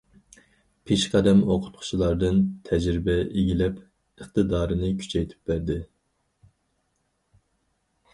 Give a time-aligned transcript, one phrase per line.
[0.91, 3.77] پېشقەدەم ئوقۇتقۇچىلاردىن تەجرىبە ئىگىلەپ،
[4.23, 5.77] ئىقتىدارىنى كۈچەيتىپ باردى.